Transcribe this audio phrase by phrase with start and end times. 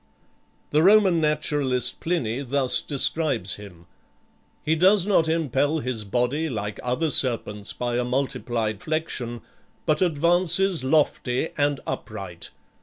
[0.71, 3.85] The Roman naturalist Pliny thus describes him:
[4.65, 9.41] "He does not impel his body, like other serpents, by a multiplied flexion,
[9.85, 12.49] but advances lofty and upright.